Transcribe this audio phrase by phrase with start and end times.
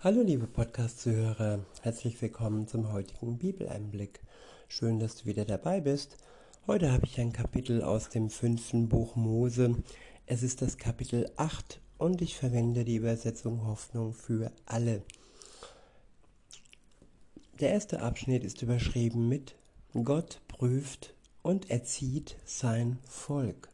[0.00, 4.20] Hallo liebe Podcast-Zuhörer, herzlich willkommen zum heutigen Bibeleinblick.
[4.68, 6.18] Schön, dass du wieder dabei bist.
[6.66, 9.74] Heute habe ich ein Kapitel aus dem fünften Buch Mose.
[10.26, 15.02] Es ist das Kapitel 8 und ich verwende die Übersetzung Hoffnung für alle.
[17.58, 19.54] Der erste Abschnitt ist überschrieben mit
[19.94, 23.70] Gott prüft und erzieht sein Volk.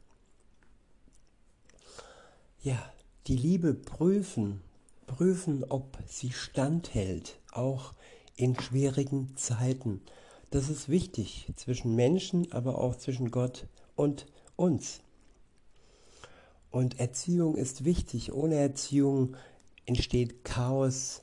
[2.63, 2.93] Ja,
[3.27, 4.63] die Liebe prüfen
[5.17, 7.93] prüfen, ob sie standhält, auch
[8.35, 10.01] in schwierigen Zeiten.
[10.51, 15.01] Das ist wichtig zwischen Menschen, aber auch zwischen Gott und uns.
[16.71, 18.33] Und Erziehung ist wichtig.
[18.33, 19.37] Ohne Erziehung
[19.85, 21.23] entsteht Chaos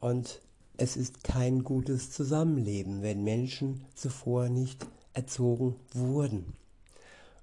[0.00, 0.40] und
[0.76, 6.54] es ist kein gutes Zusammenleben, wenn Menschen zuvor nicht erzogen wurden.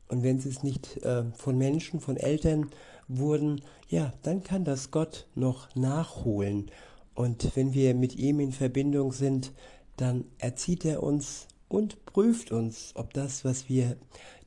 [0.07, 2.71] Und wenn sie es nicht äh, von Menschen, von Eltern
[3.07, 6.71] wurden, ja, dann kann das Gott noch nachholen.
[7.13, 9.51] Und wenn wir mit ihm in Verbindung sind,
[9.95, 13.98] dann erzieht er uns und prüft uns, ob das, was wir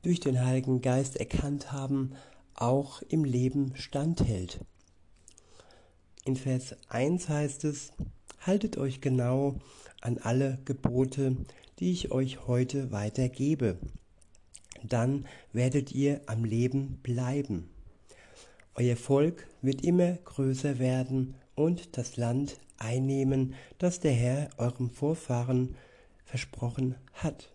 [0.03, 2.13] durch den Heiligen Geist erkannt haben,
[2.55, 4.61] auch im Leben standhält.
[6.25, 7.93] In Vers 1 heißt es,
[8.41, 9.57] haltet euch genau
[10.01, 11.37] an alle Gebote,
[11.79, 13.79] die ich euch heute weitergebe.
[14.83, 17.71] Dann werdet ihr am Leben bleiben.
[18.75, 25.77] Euer Volk wird immer größer werden und das Land einnehmen, das der Herr eurem Vorfahren
[26.25, 27.53] versprochen hat.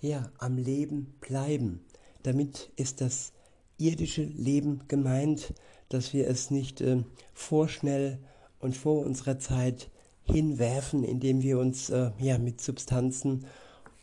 [0.00, 1.80] Ja, am Leben bleiben.
[2.22, 3.32] Damit ist das
[3.78, 5.54] irdische Leben gemeint,
[5.88, 8.18] dass wir es nicht äh, vorschnell
[8.58, 9.90] und vor unserer Zeit
[10.24, 13.46] hinwerfen, indem wir uns äh, ja, mit Substanzen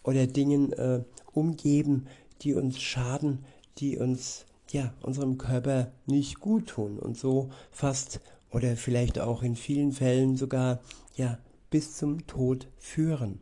[0.06, 1.04] oder Dingen äh,
[1.34, 2.08] umgeben,
[2.42, 3.44] die uns schaden,
[3.80, 8.20] die uns ja, unserem Körper nicht gut tun und so fast
[8.52, 10.80] oder vielleicht auch in vielen Fällen sogar
[11.16, 11.38] ja
[11.70, 13.40] bis zum Tod führen.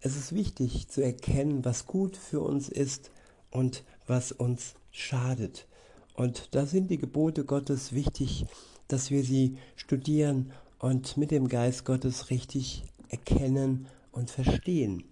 [0.00, 3.10] Es ist wichtig zu erkennen, was gut für uns ist
[3.50, 5.66] und was uns schadet.
[6.14, 8.46] Und da sind die Gebote Gottes wichtig,
[8.88, 15.04] dass wir sie studieren und mit dem Geist Gottes richtig erkennen und verstehen.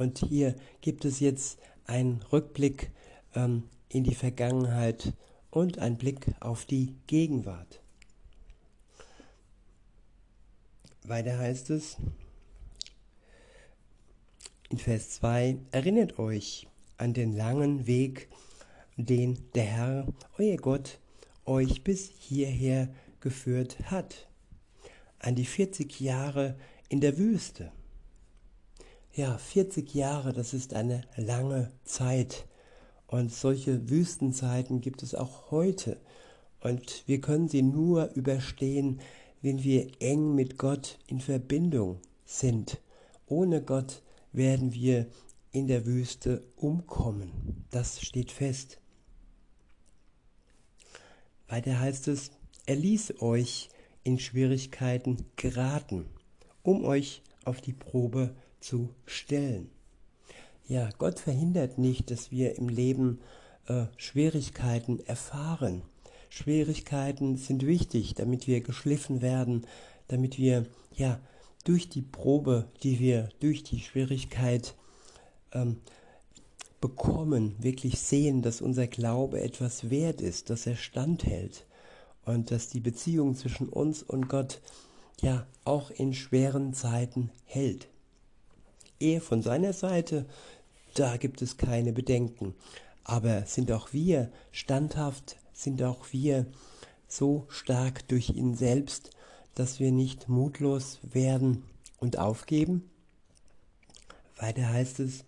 [0.00, 2.90] Und hier gibt es jetzt einen Rückblick
[3.34, 5.12] ähm, in die Vergangenheit
[5.50, 7.82] und ein Blick auf die Gegenwart.
[11.04, 11.98] Weiter heißt es
[14.70, 16.66] in Vers 2, erinnert euch
[16.96, 18.30] an den langen Weg,
[18.96, 20.06] den der Herr,
[20.38, 20.98] euer Gott,
[21.44, 22.88] euch bis hierher
[23.20, 24.30] geführt hat,
[25.18, 26.56] an die 40 Jahre
[26.88, 27.70] in der Wüste.
[29.12, 32.46] Ja, 40 Jahre, das ist eine lange Zeit.
[33.08, 35.96] Und solche Wüstenzeiten gibt es auch heute.
[36.60, 39.00] Und wir können sie nur überstehen,
[39.42, 42.80] wenn wir eng mit Gott in Verbindung sind.
[43.26, 45.08] Ohne Gott werden wir
[45.50, 47.64] in der Wüste umkommen.
[47.72, 48.78] Das steht fest.
[51.48, 52.30] Weiter heißt es,
[52.66, 53.70] er ließ euch
[54.04, 56.06] in Schwierigkeiten geraten,
[56.62, 59.70] um euch auf die Probe zu stellen.
[60.68, 63.20] Ja, Gott verhindert nicht, dass wir im Leben
[63.66, 65.82] äh, Schwierigkeiten erfahren.
[66.28, 69.66] Schwierigkeiten sind wichtig, damit wir geschliffen werden,
[70.08, 71.18] damit wir ja
[71.64, 74.74] durch die Probe, die wir durch die Schwierigkeit
[75.52, 75.78] ähm,
[76.80, 81.66] bekommen, wirklich sehen, dass unser Glaube etwas wert ist, dass er standhält
[82.24, 84.60] und dass die Beziehung zwischen uns und Gott
[85.20, 87.88] ja auch in schweren Zeiten hält.
[89.00, 90.26] Er von seiner Seite
[90.94, 92.54] da gibt es keine Bedenken.
[93.04, 96.46] Aber sind auch wir standhaft, sind auch wir
[97.08, 99.10] so stark durch ihn selbst,
[99.54, 101.64] dass wir nicht mutlos werden
[101.98, 102.90] und aufgeben?
[104.36, 105.24] Weiter heißt es,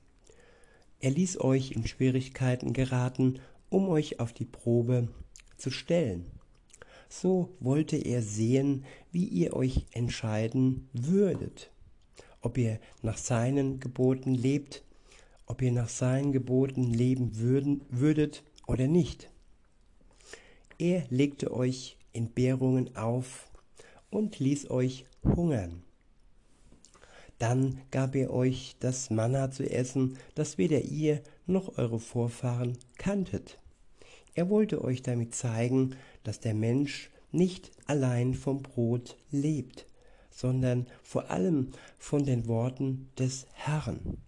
[1.00, 5.08] er ließ euch in Schwierigkeiten geraten, um euch auf die Probe
[5.56, 6.26] zu stellen.
[7.08, 11.71] So wollte er sehen, wie ihr euch entscheiden würdet,
[12.42, 14.82] ob ihr nach seinen Geboten lebt
[15.52, 19.30] ob ihr nach seinen Geboten leben würden, würdet oder nicht.
[20.78, 23.50] Er legte euch Entbehrungen auf
[24.08, 25.82] und ließ euch hungern.
[27.38, 33.58] Dann gab er euch das Manna zu essen, das weder ihr noch eure Vorfahren kanntet.
[34.34, 39.86] Er wollte euch damit zeigen, dass der Mensch nicht allein vom Brot lebt,
[40.32, 44.18] sondern vor allem von den Worten des Herrn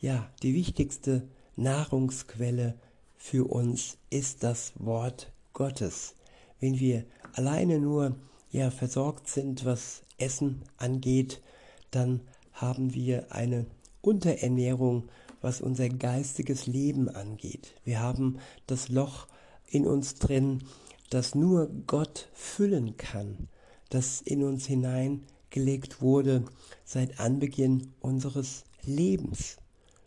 [0.00, 2.78] ja, die wichtigste Nahrungsquelle
[3.16, 6.14] für uns ist das Wort Gottes.
[6.60, 8.16] wenn wir alleine nur
[8.50, 11.42] ja versorgt sind, was Essen angeht,
[11.90, 12.20] dann
[12.52, 13.66] haben wir eine
[14.00, 15.08] Unterernährung,
[15.40, 17.74] was unser geistiges Leben angeht.
[17.84, 19.26] Wir haben das Loch
[19.66, 20.62] in uns drin,
[21.10, 23.48] das nur Gott füllen kann,
[23.90, 26.44] das in uns hineingelegt wurde
[26.84, 29.56] seit Anbeginn unseres Lebens.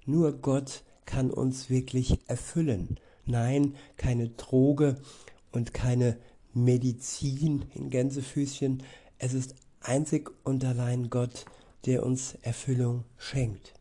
[0.06, 3.00] Nur Gott kann uns wirklich erfüllen.
[3.26, 5.00] Nein, keine Droge
[5.52, 6.18] und keine
[6.54, 8.84] Medizin in Gänsefüßchen.
[9.18, 11.46] Es ist einzig und allein Gott,
[11.86, 13.74] der uns Erfüllung schenkt.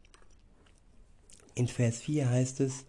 [1.54, 2.84] In Vers 4 heißt es,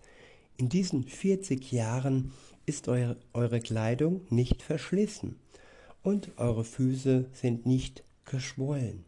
[0.57, 2.31] in diesen 40 Jahren
[2.65, 5.39] ist eure, eure Kleidung nicht verschlissen
[6.03, 9.05] und eure Füße sind nicht geschwollen.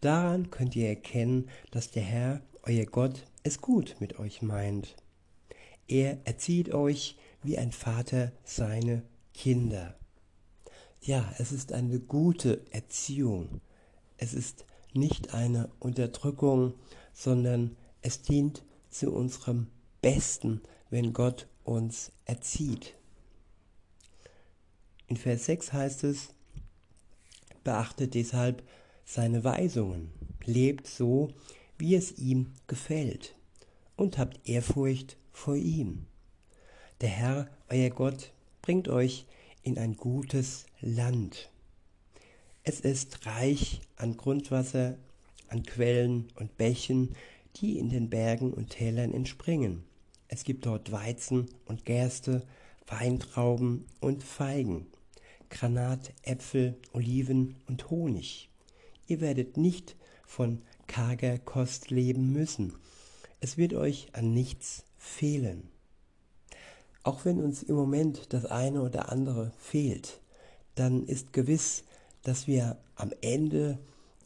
[0.00, 4.96] Daran könnt ihr erkennen, dass der Herr, euer Gott, es gut mit euch meint.
[5.88, 9.02] Er erzieht euch wie ein Vater seine
[9.32, 9.94] Kinder.
[11.00, 13.60] Ja, es ist eine gute Erziehung.
[14.16, 16.74] Es ist nicht eine Unterdrückung,
[17.12, 19.68] sondern es dient zu unserem
[20.02, 22.94] Besten, wenn Gott uns erzieht.
[25.08, 26.28] In Vers 6 heißt es,
[27.62, 28.62] beachtet deshalb
[29.04, 30.10] seine Weisungen,
[30.44, 31.32] lebt so,
[31.78, 33.36] wie es ihm gefällt,
[33.96, 36.06] und habt Ehrfurcht vor ihm.
[37.00, 38.32] Der Herr, euer Gott,
[38.62, 39.26] bringt euch
[39.62, 41.50] in ein gutes Land.
[42.64, 44.96] Es ist reich an Grundwasser,
[45.48, 47.14] an Quellen und Bächen,
[47.56, 49.84] die in den Bergen und Tälern entspringen.
[50.26, 52.42] Es gibt dort Weizen und Gerste,
[52.88, 54.86] Weintrauben und Feigen,
[55.50, 58.48] Granat, Äpfel, Oliven und Honig.
[59.06, 59.96] Ihr werdet nicht
[60.26, 62.74] von karger Kost leben müssen.
[63.40, 65.68] Es wird euch an nichts fehlen.
[67.02, 70.20] Auch wenn uns im Moment das eine oder andere fehlt,
[70.74, 71.84] dann ist gewiss,
[72.22, 73.78] dass wir am Ende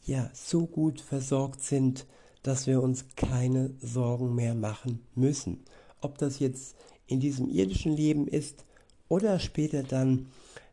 [0.05, 2.07] ja so gut versorgt sind,
[2.43, 5.63] dass wir uns keine Sorgen mehr machen müssen.
[6.01, 6.75] Ob das jetzt
[7.05, 8.65] in diesem irdischen Leben ist
[9.09, 10.27] oder später dann,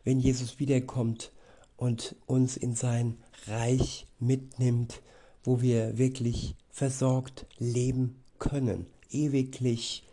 [0.08, 1.32] wenn Jesus wiederkommt
[1.76, 5.02] und uns in sein Reich mitnimmt,
[5.44, 10.04] wo wir wirklich versorgt leben können, ewiglich,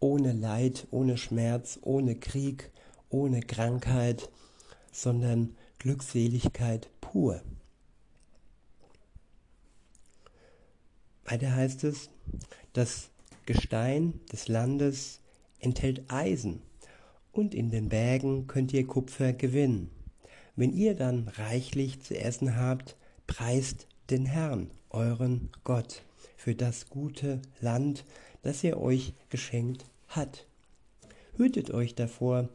[0.00, 2.70] ohne Leid, ohne Schmerz, ohne Krieg,
[3.10, 4.30] ohne Krankheit,
[4.92, 7.42] sondern Glückseligkeit pur.
[11.26, 12.08] Weiter heißt es,
[12.72, 13.10] das
[13.44, 15.20] Gestein des Landes
[15.58, 16.62] enthält Eisen
[17.34, 19.90] und in den Bergen könnt ihr Kupfer gewinnen.
[20.56, 22.96] Wenn ihr dann reichlich zu essen habt,
[23.26, 26.02] preist den Herrn, euren Gott,
[26.36, 28.04] für das gute Land,
[28.42, 30.46] das er euch geschenkt hat.
[31.36, 32.48] Hütet euch davor,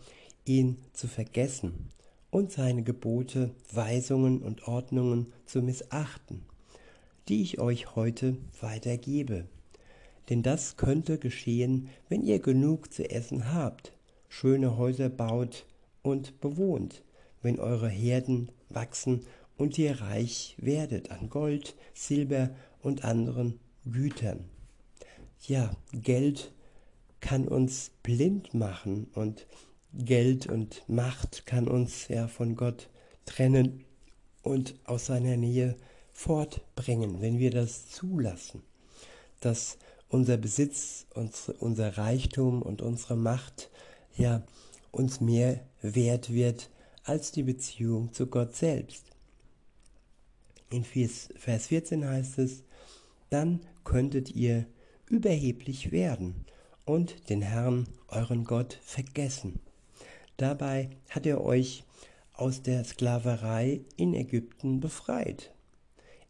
[0.45, 1.89] ihn zu vergessen
[2.31, 6.45] und seine Gebote, Weisungen und Ordnungen zu missachten
[7.29, 9.45] die ich euch heute weitergebe.
[10.29, 13.93] Denn das könnte geschehen, wenn ihr genug zu essen habt,
[14.29, 15.65] schöne Häuser baut
[16.01, 17.03] und bewohnt,
[17.41, 19.25] wenn eure Herden wachsen
[19.57, 24.45] und ihr reich werdet an Gold, Silber und anderen Gütern.
[25.47, 26.53] Ja, Geld
[27.19, 29.45] kann uns blind machen und
[29.93, 32.89] Geld und Macht kann uns ja von Gott
[33.25, 33.83] trennen
[34.43, 35.75] und aus seiner Nähe
[36.13, 38.61] fortbringen, wenn wir das zulassen,
[39.39, 39.77] dass
[40.09, 41.05] unser Besitz,
[41.59, 43.69] unser Reichtum und unsere Macht
[44.19, 44.43] ja
[44.91, 46.69] uns mehr wert wird
[47.03, 49.05] als die Beziehung zu Gott selbst.
[50.69, 52.63] In Vers 14 heißt es,
[53.29, 54.65] dann könntet ihr
[55.07, 56.45] überheblich werden
[56.85, 59.59] und den Herrn, euren Gott, vergessen.
[60.37, 61.83] Dabei hat er euch
[62.33, 65.51] aus der Sklaverei in Ägypten befreit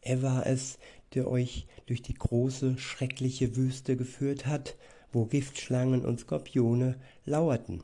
[0.02, 0.80] er war es,
[1.14, 4.76] der euch durch die große, schreckliche Wüste geführt hat,
[5.12, 7.84] wo Giftschlangen und Skorpione lauerten.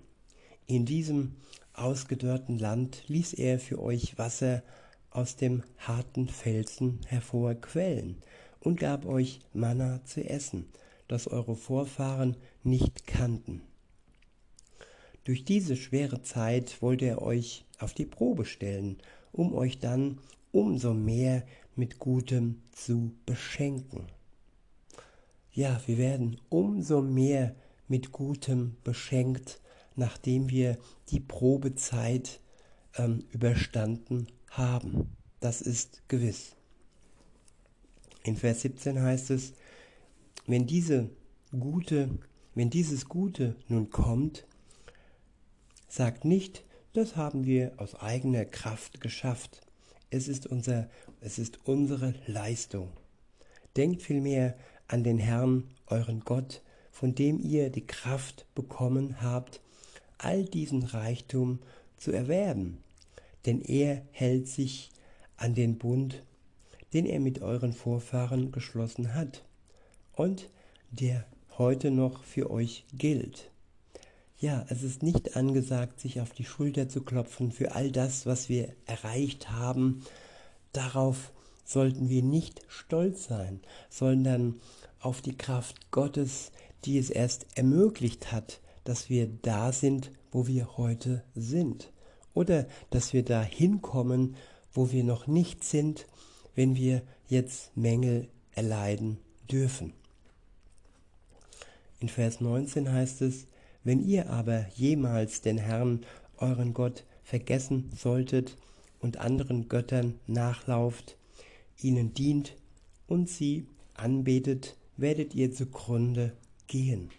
[0.68, 1.36] In diesem
[1.74, 4.64] ausgedörrten Land ließ er für euch Wasser
[5.12, 8.18] aus dem harten Felsen hervorquellen
[8.60, 10.68] und gab euch Manna zu essen,
[11.08, 13.62] das eure Vorfahren nicht kannten.
[15.24, 18.98] Durch diese schwere Zeit wollte er euch auf die Probe stellen,
[19.32, 20.20] um euch dann
[20.52, 21.44] umso mehr
[21.76, 24.08] mit Gutem zu beschenken.
[25.56, 27.56] Ja, wir werden umso mehr
[27.88, 29.62] mit Gutem beschenkt,
[29.96, 30.78] nachdem wir
[31.12, 32.42] die Probezeit
[32.98, 35.16] ähm, überstanden haben.
[35.40, 36.58] Das ist gewiss.
[38.24, 39.54] In Vers 17 heißt es,
[40.46, 41.10] wenn diese
[41.58, 42.10] gute,
[42.54, 44.46] wenn dieses Gute nun kommt,
[45.88, 49.62] sagt nicht, das haben wir aus eigener Kraft geschafft.
[50.10, 50.90] Es ist, unser,
[51.22, 52.92] es ist unsere Leistung.
[53.78, 56.62] Denkt vielmehr an den Herrn, euren Gott,
[56.92, 59.62] von dem ihr die Kraft bekommen habt,
[60.18, 61.60] all diesen Reichtum
[61.98, 62.78] zu erwerben.
[63.46, 64.92] Denn er hält sich
[65.38, 66.24] an den Bund,
[66.94, 69.44] den er mit euren Vorfahren geschlossen hat
[70.14, 70.50] und
[70.92, 71.26] der
[71.58, 73.52] heute noch für euch gilt.
[74.38, 78.50] Ja, es ist nicht angesagt, sich auf die Schulter zu klopfen für all das, was
[78.50, 80.04] wir erreicht haben.
[80.74, 81.32] Darauf
[81.66, 84.62] sollten wir nicht stolz sein, sondern
[85.00, 86.52] auf die Kraft Gottes,
[86.86, 91.92] die es erst ermöglicht hat, dass wir da sind, wo wir heute sind.
[92.34, 94.36] Oder dass wir da hinkommen,
[94.72, 96.06] wo wir noch nicht sind,
[96.54, 99.18] wenn wir jetzt Mängel erleiden
[99.50, 99.94] dürfen.
[102.00, 103.48] In Vers 19 heißt es,
[103.84, 106.06] wenn ihr aber jemals den Herrn,
[106.38, 108.58] euren Gott, vergessen solltet
[109.00, 111.18] und anderen Göttern nachlauft,
[111.82, 112.56] ihnen dient
[113.08, 116.34] und sie anbetet, werdet ihr zugrunde
[116.68, 117.10] gehen.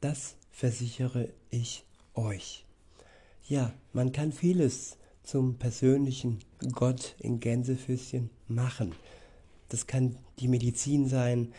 [0.00, 2.64] Das versichere ich euch.
[3.48, 6.38] Ja, man kann vieles zum persönlichen
[6.72, 8.94] Gott in Gänsefüßchen machen.
[9.68, 11.52] Das kann die Medizin sein,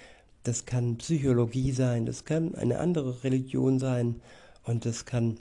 [0.43, 4.21] das kann Psychologie sein, das kann eine andere Religion sein,
[4.63, 5.39] und es kann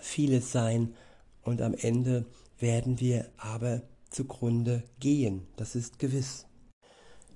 [0.00, 0.94] vieles sein
[1.42, 2.26] und am Ende
[2.58, 6.46] werden wir aber zugrunde gehen, das ist gewiss.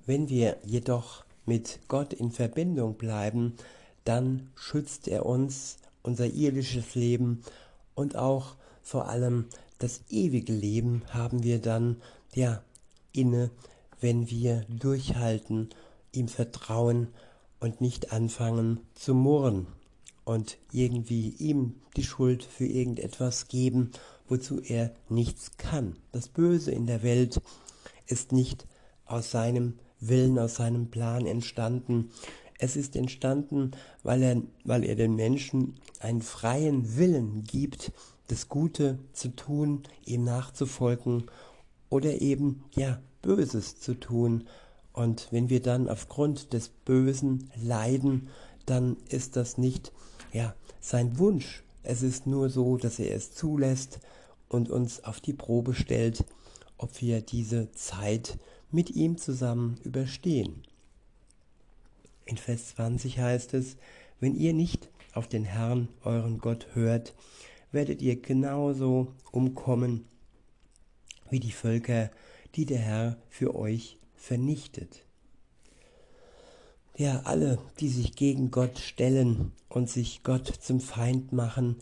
[0.07, 3.55] Wenn wir jedoch mit Gott in Verbindung bleiben,
[4.05, 7.43] dann schützt er uns, unser irdisches Leben
[7.95, 9.47] und auch vor allem
[9.79, 12.01] das ewige Leben haben wir dann
[12.35, 12.63] ja
[13.13, 13.51] inne,
[14.01, 15.71] wenn wir durchhalten,
[16.13, 17.09] ihm vertrauen
[17.61, 19.67] und nicht anfangen zu murren
[20.25, 23.93] und irgendwie ihm die Schuld für irgendetwas geben,
[24.29, 25.97] wozu er nichts kann.
[26.13, 27.41] Das Böse in der Welt
[28.07, 28.67] ist nicht
[29.05, 32.11] aus seinem Willen, aus seinem Plan entstanden.
[32.59, 37.93] Es ist entstanden, weil er, weil er den Menschen einen freien Willen gibt,
[38.29, 41.25] das Gute zu tun, ihm nachzufolgen
[41.91, 44.49] oder eben, ja, Böses zu tun.
[44.93, 48.29] Und wenn wir dann aufgrund des Bösen leiden,
[48.67, 49.93] dann ist das nicht
[50.33, 51.63] ja, sein Wunsch.
[51.83, 54.01] Es ist nur so, dass er es zulässt
[54.49, 56.25] und uns auf die Probe stellt,
[56.79, 58.39] ob wir diese Zeit
[58.71, 60.63] mit ihm zusammen überstehen.
[62.25, 63.77] In Vers 20 heißt es,
[64.21, 67.15] wenn ihr nicht auf den Herrn, euren Gott, hört,
[67.73, 70.05] werdet ihr genauso umkommen
[71.31, 72.11] wie die Völker,
[72.55, 75.05] die der Herr für euch vernichtet.
[76.97, 81.77] Ja, alle, die sich gegen Gott stellen und sich Gott zum Feind machen,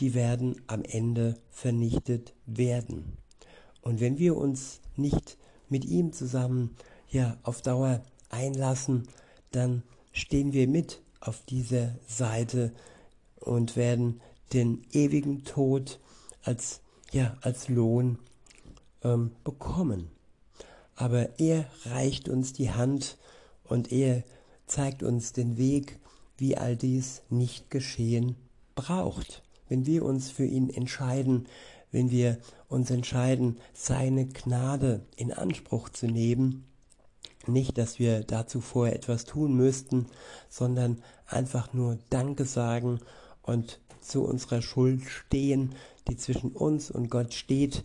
[0.00, 3.16] die werden am Ende vernichtet werden.
[3.80, 5.38] Und wenn wir uns nicht
[5.68, 6.76] mit ihm zusammen
[7.08, 9.08] ja auf Dauer einlassen,
[9.50, 12.72] dann stehen wir mit auf dieser Seite
[13.36, 14.20] und werden
[14.52, 16.00] den ewigen Tod
[16.42, 16.80] als
[17.12, 18.18] ja als Lohn
[19.02, 20.10] ähm, bekommen.
[20.96, 23.16] Aber er reicht uns die Hand
[23.64, 24.22] und er
[24.70, 25.98] zeigt uns den Weg,
[26.36, 28.36] wie all dies nicht geschehen
[28.76, 29.42] braucht.
[29.68, 31.46] Wenn wir uns für ihn entscheiden,
[31.90, 36.64] wenn wir uns entscheiden, seine Gnade in Anspruch zu nehmen,
[37.46, 40.06] nicht, dass wir dazu vorher etwas tun müssten,
[40.48, 43.00] sondern einfach nur Danke sagen
[43.42, 45.74] und zu unserer Schuld stehen,
[46.06, 47.82] die zwischen uns und Gott steht,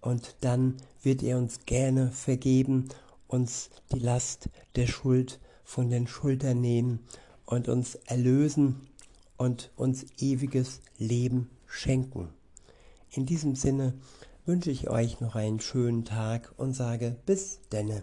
[0.00, 2.88] und dann wird er uns gerne vergeben,
[3.26, 6.98] uns die Last der Schuld von den Schultern nehmen
[7.46, 8.88] und uns erlösen
[9.36, 12.30] und uns ewiges Leben schenken.
[13.12, 13.94] In diesem Sinne
[14.46, 18.02] wünsche ich euch noch einen schönen Tag und sage bis denne.